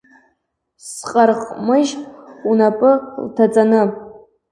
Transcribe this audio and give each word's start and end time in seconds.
Сҟарҟмыџь 0.87 1.91
унапы 2.49 2.91
лҭаҵаны,… 3.25 3.81